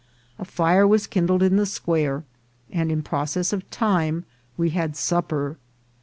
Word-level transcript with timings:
A 0.39 0.45
fire 0.45 0.87
was 0.87 1.05
kin 1.05 1.27
dled 1.27 1.43
in 1.43 1.57
the 1.57 1.65
square, 1.67 2.23
and 2.71 2.91
in 2.91 3.03
process 3.03 3.53
of 3.53 3.69
time 3.69 4.25
we 4.57 4.71
had 4.71 4.95
sup 4.95 5.27
per. 5.27 5.57